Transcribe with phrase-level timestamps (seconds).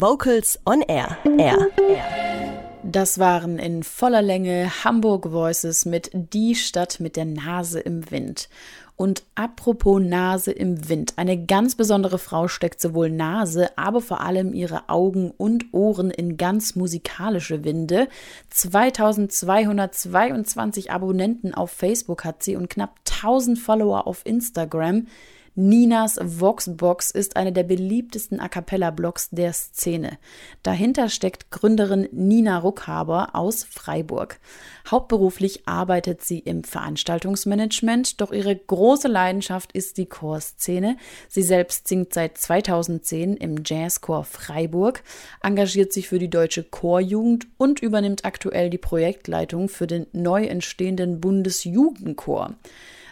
[0.00, 1.16] Vocals on Air.
[1.38, 1.68] Air.
[2.82, 8.48] Das waren in voller Länge Hamburg Voices mit Die Stadt mit der Nase im Wind.
[8.96, 14.52] Und apropos Nase im Wind, eine ganz besondere Frau steckt sowohl Nase, aber vor allem
[14.52, 18.08] ihre Augen und Ohren in ganz musikalische Winde.
[18.50, 25.06] 2222 Abonnenten auf Facebook hat sie und knapp 1000 Follower auf Instagram.
[25.56, 30.18] Ninas Voxbox ist eine der beliebtesten A cappella-Blogs der Szene.
[30.64, 34.40] Dahinter steckt Gründerin Nina Ruckhaber aus Freiburg.
[34.90, 40.96] Hauptberuflich arbeitet sie im Veranstaltungsmanagement, doch ihre große Leidenschaft ist die Chorszene.
[41.28, 45.04] Sie selbst singt seit 2010 im Jazzchor Freiburg,
[45.40, 51.20] engagiert sich für die deutsche Chorjugend und übernimmt aktuell die Projektleitung für den neu entstehenden
[51.20, 52.56] Bundesjugendchor.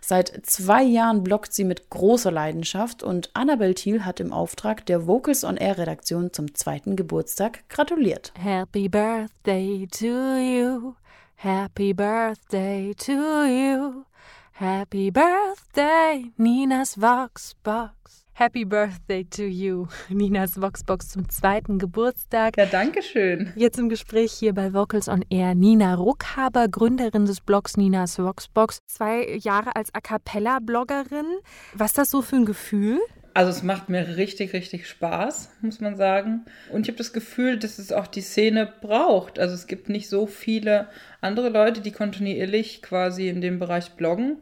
[0.00, 5.06] Seit zwei Jahren bloggt sie mit großer Leidenschaft und Annabel Thiel hat im Auftrag der
[5.06, 8.32] Vocals on Air Redaktion zum zweiten Geburtstag gratuliert.
[8.36, 10.94] Happy Birthday to you.
[11.36, 14.04] Happy Birthday to you.
[14.52, 18.19] Happy Birthday, Ninas Voxbox.
[18.40, 22.56] Happy Birthday to you, Ninas Voxbox zum zweiten Geburtstag.
[22.56, 23.52] Ja, danke schön.
[23.54, 28.78] Jetzt im Gespräch hier bei Vocals on Air Nina Ruckhaber, Gründerin des Blogs Ninas Voxbox.
[28.86, 31.26] Zwei Jahre als A Cappella-Bloggerin.
[31.74, 32.98] Was ist das so für ein Gefühl?
[33.34, 36.46] Also es macht mir richtig, richtig Spaß, muss man sagen.
[36.72, 39.38] Und ich habe das Gefühl, dass es auch die Szene braucht.
[39.38, 40.88] Also es gibt nicht so viele
[41.20, 44.38] andere Leute, die kontinuierlich quasi in dem Bereich bloggen.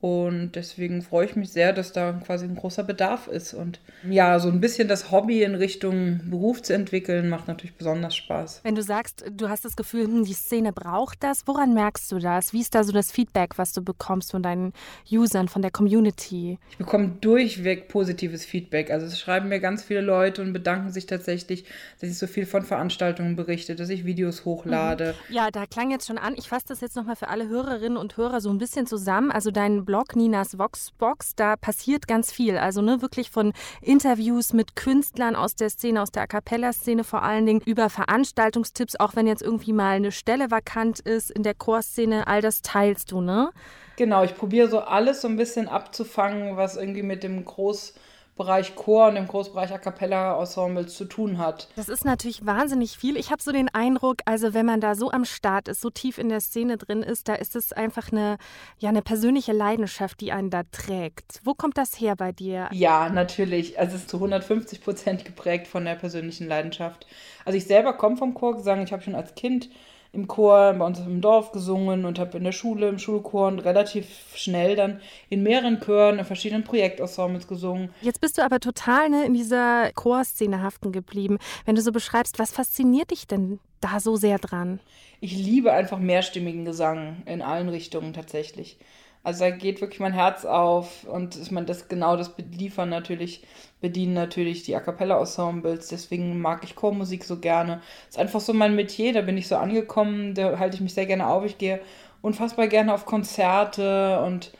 [0.00, 3.52] Und deswegen freue ich mich sehr, dass da quasi ein großer Bedarf ist.
[3.52, 8.16] Und ja, so ein bisschen das Hobby in Richtung Beruf zu entwickeln, macht natürlich besonders
[8.16, 8.60] Spaß.
[8.62, 12.18] Wenn du sagst, du hast das Gefühl, hm, die Szene braucht das, woran merkst du
[12.18, 12.54] das?
[12.54, 14.72] Wie ist da so das Feedback, was du bekommst von deinen
[15.10, 16.58] Usern, von der Community?
[16.70, 18.90] Ich bekomme durchweg positives Feedback.
[18.90, 21.64] Also es schreiben mir ganz viele Leute und bedanken sich tatsächlich,
[22.00, 25.14] dass ich so viel von Veranstaltungen berichte, dass ich Videos hochlade.
[25.28, 25.34] Mhm.
[25.34, 26.34] Ja, da klang jetzt schon an.
[26.38, 29.30] Ich fasse das jetzt nochmal für alle Hörerinnen und Hörer so ein bisschen zusammen.
[29.30, 32.56] Also dein Blog Ninas Voxbox, da passiert ganz viel.
[32.56, 33.52] Also ne, wirklich von
[33.82, 38.94] Interviews mit Künstlern aus der Szene, aus der A Cappella-Szene vor allen Dingen, über Veranstaltungstipps,
[39.00, 43.10] auch wenn jetzt irgendwie mal eine Stelle vakant ist in der Chorszene, all das teilst
[43.10, 43.50] du, ne?
[43.96, 47.94] Genau, ich probiere so alles so ein bisschen abzufangen, was irgendwie mit dem Groß-
[48.40, 51.68] Bereich Chor und im Großbereich A cappella Ensembles zu tun hat.
[51.76, 53.18] Das ist natürlich wahnsinnig viel.
[53.18, 56.16] Ich habe so den Eindruck, also wenn man da so am Start ist, so tief
[56.16, 58.38] in der Szene drin ist, da ist es einfach eine,
[58.78, 61.40] ja, eine persönliche Leidenschaft, die einen da trägt.
[61.44, 62.70] Wo kommt das her bei dir?
[62.72, 63.78] Ja, natürlich.
[63.78, 67.06] Also es ist zu 150 Prozent geprägt von der persönlichen Leidenschaft.
[67.44, 68.82] Also ich selber komme vom Chorgesang.
[68.82, 69.68] Ich habe schon als Kind
[70.12, 73.60] im Chor bei uns im Dorf gesungen und habe in der Schule, im Schulchor und
[73.60, 77.90] relativ schnell dann in mehreren Chören, in verschiedenen Projektensembles gesungen.
[78.00, 81.38] Jetzt bist du aber total ne, in dieser Chorszene haften geblieben.
[81.64, 84.80] Wenn du so beschreibst, was fasziniert dich denn da so sehr dran?
[85.20, 88.78] Ich liebe einfach mehrstimmigen Gesang in allen Richtungen tatsächlich.
[89.22, 93.44] Also da geht wirklich mein Herz auf und ich meine, das genau das liefern natürlich,
[93.80, 97.82] bedienen natürlich die A cappella-Ensembles, deswegen mag ich Chormusik so gerne.
[98.08, 101.06] Ist einfach so mein Metier, da bin ich so angekommen, da halte ich mich sehr
[101.06, 101.44] gerne auf.
[101.44, 101.80] Ich gehe
[102.22, 104.52] unfassbar gerne auf Konzerte und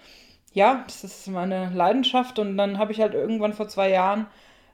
[0.52, 4.26] ja, das ist meine Leidenschaft und dann habe ich halt irgendwann vor zwei Jahren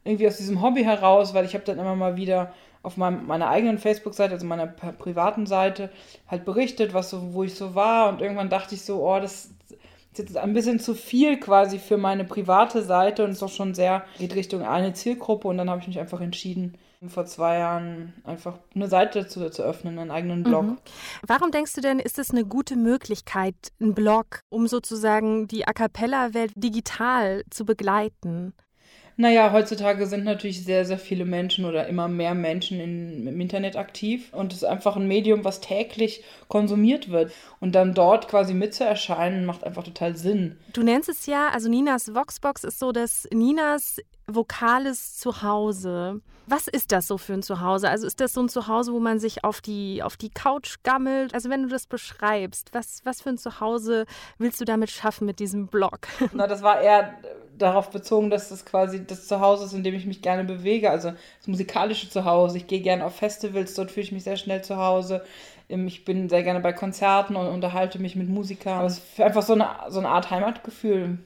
[0.05, 3.49] irgendwie aus diesem Hobby heraus, weil ich habe dann immer mal wieder auf meinem, meiner
[3.49, 5.91] eigenen Facebook-Seite, also meiner privaten Seite,
[6.29, 8.09] halt berichtet, was so, wo ich so war.
[8.09, 9.51] Und irgendwann dachte ich so, oh, das
[10.19, 13.75] ist jetzt ein bisschen zu viel quasi für meine private Seite und ist auch schon
[13.75, 15.49] sehr, geht Richtung eine Zielgruppe.
[15.49, 16.79] Und dann habe ich mich einfach entschieden,
[17.09, 20.65] vor zwei Jahren einfach eine Seite dazu zu öffnen, einen eigenen Blog.
[20.65, 20.79] Mhm.
[21.27, 25.73] Warum denkst du denn, ist es eine gute Möglichkeit, ein Blog, um sozusagen die A
[25.73, 28.55] cappella-Welt digital zu begleiten?
[29.19, 33.75] Naja, heutzutage sind natürlich sehr, sehr viele Menschen oder immer mehr Menschen in, im Internet
[33.77, 37.33] aktiv und es ist einfach ein Medium, was täglich konsumiert wird.
[37.59, 40.59] Und dann dort quasi mitzuerscheinen, macht einfach total Sinn.
[40.75, 46.21] Du nennst es ja, also Ninas Voxbox ist so, dass Ninas vokales Zuhause.
[46.49, 47.89] Was ist das so für ein Zuhause?
[47.89, 51.35] Also ist das so ein Zuhause, wo man sich auf die, auf die Couch gammelt?
[51.35, 54.07] Also wenn du das beschreibst, was, was für ein Zuhause
[54.39, 56.07] willst du damit schaffen mit diesem Blog?
[56.33, 57.15] Na, das war eher
[57.59, 60.91] darauf bezogen, dass das quasi das Zuhause ist, in dem ich mich gerne bewege.
[60.91, 62.59] Also das musikalische Zuhause.
[62.59, 65.25] Ich gehe gerne auf Festivals, dort fühle ich mich sehr schnell zu Hause.
[65.69, 68.85] Ähm, ich bin sehr gerne bei Konzerten und unterhalte mich mit Musikern.
[68.85, 71.19] Es ist einfach so eine, so eine Art Heimatgefühl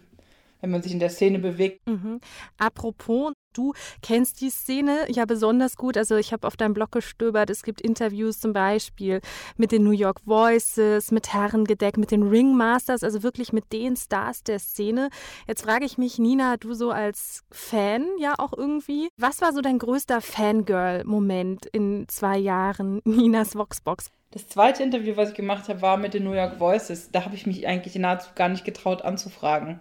[0.61, 1.87] wenn man sich in der Szene bewegt.
[1.87, 2.21] Mhm.
[2.59, 5.97] Apropos, Du kennst die Szene ja besonders gut.
[5.97, 7.51] Also ich habe auf deinem Blog gestöbert.
[7.51, 9.21] Es gibt Interviews zum Beispiel
[9.57, 14.45] mit den New York Voices, mit Herrengedeck, mit den Ringmasters, also wirklich mit den Stars
[14.45, 15.11] der Szene.
[15.49, 19.61] Jetzt frage ich mich, Nina, du so als Fan ja auch irgendwie, was war so
[19.61, 24.12] dein größter Fangirl-Moment in zwei Jahren Ninas Voxbox?
[24.31, 27.11] Das zweite Interview, was ich gemacht habe, war mit den New York Voices.
[27.11, 29.81] Da habe ich mich eigentlich nahezu gar nicht getraut anzufragen.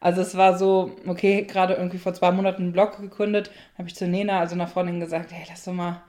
[0.00, 3.94] Also es war so, okay, gerade irgendwie vor zwei Monaten einen Blog gegründet, habe ich
[3.94, 6.02] zu Nena, also einer Freundin gesagt, hey, lass doch mal,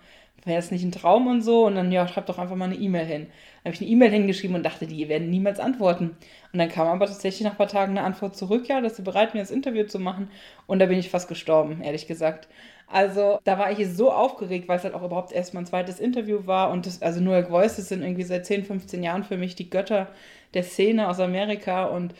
[0.45, 1.65] wäre es nicht ein Traum und so?
[1.65, 3.27] Und dann, ja, schreib doch einfach mal eine E-Mail hin.
[3.63, 6.15] Dann habe ich eine E-Mail hingeschrieben und dachte, die werden niemals antworten.
[6.53, 9.01] Und dann kam aber tatsächlich nach ein paar Tagen eine Antwort zurück, ja, dass sie
[9.01, 10.29] bereit mir das Interview zu machen.
[10.67, 12.47] Und da bin ich fast gestorben, ehrlich gesagt.
[12.87, 16.45] Also da war ich so aufgeregt, weil es halt auch überhaupt erst mein zweites Interview
[16.45, 16.69] war.
[16.69, 19.69] Und das, also New York Voices sind irgendwie seit 10, 15 Jahren für mich die
[19.69, 20.07] Götter
[20.53, 21.85] der Szene aus Amerika.
[21.85, 22.13] Und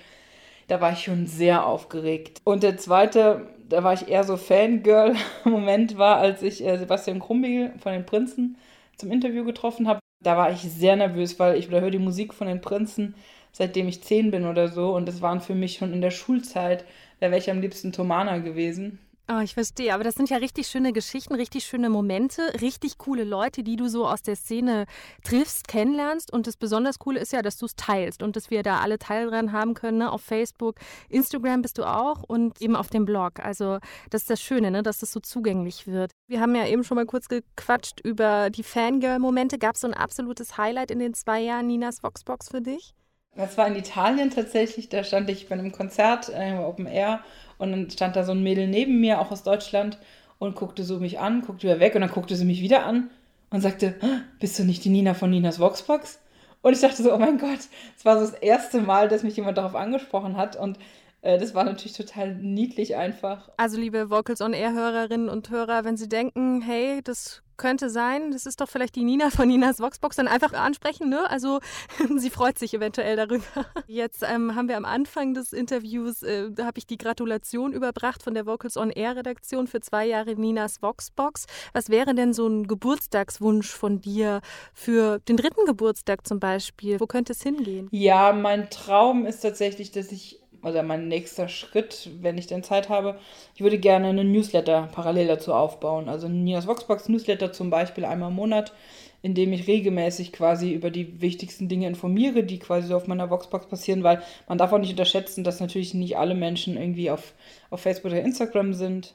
[0.68, 2.42] da war ich schon sehr aufgeregt.
[2.44, 7.74] Und der zweite, da war ich eher so Fangirl-Moment war, als ich äh, Sebastian Krumbiegel
[7.80, 8.58] von den Prinzen
[8.98, 10.00] zum Interview getroffen habe.
[10.24, 13.16] Da war ich sehr nervös, weil ich höre die Musik von den Prinzen,
[13.52, 14.96] seitdem ich zehn bin oder so.
[14.96, 16.86] Und das waren für mich schon in der Schulzeit,
[17.20, 19.00] da wäre ich am liebsten Tomana gewesen.
[19.28, 19.92] Oh, ich verstehe.
[19.92, 23.88] Aber das sind ja richtig schöne Geschichten, richtig schöne Momente, richtig coole Leute, die du
[23.88, 24.86] so aus der Szene
[25.24, 26.32] triffst, kennenlernst.
[26.32, 29.00] Und das besonders Coole ist ja, dass du es teilst und dass wir da alle
[29.00, 29.98] Teil dran haben können.
[29.98, 30.12] Ne?
[30.12, 30.76] Auf Facebook,
[31.10, 33.40] Instagram bist du auch und eben auf dem Blog.
[33.40, 33.80] Also
[34.12, 34.84] das ist das Schöne, ne?
[34.84, 36.12] dass das so zugänglich wird.
[36.28, 39.58] Wir haben ja eben schon mal kurz gequatscht über die Fangirl-Momente.
[39.58, 42.94] Gab es so ein absolutes Highlight in den zwei Jahren Ninas Voxbox für dich?
[43.36, 44.88] Das war in Italien tatsächlich.
[44.90, 47.22] Da stand ich bei einem Konzert äh, Open Air
[47.58, 49.98] und dann stand da so ein Mädel neben mir, auch aus Deutschland,
[50.40, 53.10] und guckte so mich an, guckte wieder weg und dann guckte sie mich wieder an
[53.50, 53.96] und sagte,
[54.40, 56.20] bist du nicht die Nina von Ninas Voxbox?
[56.62, 57.60] Und ich dachte so, oh mein Gott,
[57.98, 60.78] es war so das erste Mal, dass mich jemand darauf angesprochen hat und
[61.22, 63.50] äh, das war natürlich total niedlich einfach.
[63.58, 68.32] Also liebe Vocals on Air Hörerinnen und Hörer, wenn Sie denken, hey, das könnte sein,
[68.32, 71.30] das ist doch vielleicht die Nina von Ninas Voxbox, dann einfach ansprechen, ne?
[71.30, 71.60] Also
[72.18, 73.66] sie freut sich eventuell darüber.
[73.88, 78.24] Jetzt ähm, haben wir am Anfang des Interviews, äh, da habe ich die Gratulation überbracht
[78.24, 81.46] von der Vocals on Air Redaktion für zwei Jahre Ninas Voxbox.
[81.74, 84.42] Was wäre denn so ein Geburtstagswunsch von dir
[84.74, 87.00] für den dritten Geburtstag zum Beispiel?
[87.00, 87.88] Wo könnte es hingehen?
[87.92, 92.90] Ja, mein Traum ist tatsächlich, dass ich oder mein nächster Schritt, wenn ich denn Zeit
[92.90, 93.20] habe,
[93.54, 96.10] ich würde gerne einen Newsletter parallel dazu aufbauen.
[96.10, 98.74] Also ein Nias Voxbox Newsletter zum Beispiel einmal im Monat,
[99.22, 103.30] in dem ich regelmäßig quasi über die wichtigsten Dinge informiere, die quasi so auf meiner
[103.30, 107.34] Voxbox passieren, weil man darf auch nicht unterschätzen, dass natürlich nicht alle Menschen irgendwie auf,
[107.70, 109.14] auf Facebook oder Instagram sind.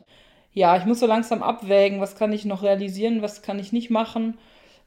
[0.52, 3.90] Ja, ich muss so langsam abwägen, was kann ich noch realisieren, was kann ich nicht
[3.90, 4.38] machen.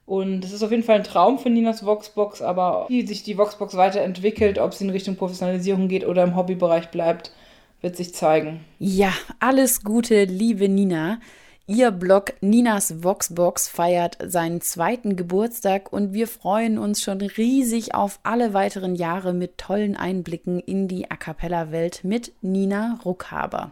[0.06, 3.38] Und es ist auf jeden Fall ein Traum für Ninas Voxbox, aber wie sich die
[3.38, 7.32] Voxbox weiterentwickelt, ob sie in Richtung Professionalisierung geht oder im Hobbybereich bleibt,
[7.80, 8.64] wird sich zeigen.
[8.78, 11.18] Ja, alles Gute, liebe Nina.
[11.66, 18.20] Ihr Blog Ninas Voxbox feiert seinen zweiten Geburtstag und wir freuen uns schon riesig auf
[18.22, 23.70] alle weiteren Jahre mit tollen Einblicken in die A cappella Welt mit Nina Ruckhaber.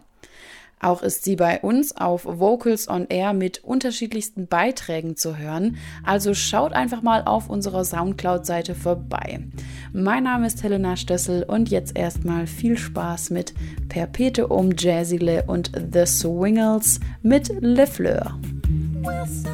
[0.83, 5.77] Auch ist sie bei uns auf Vocals on Air mit unterschiedlichsten Beiträgen zu hören.
[6.03, 9.39] Also schaut einfach mal auf unserer Soundcloud-Seite vorbei.
[9.93, 13.53] Mein Name ist Helena Stössel und jetzt erstmal viel Spaß mit
[13.87, 18.37] Perpetuum Jazzile und The Swingles mit Le Fleur.
[19.03, 19.52] Wilson.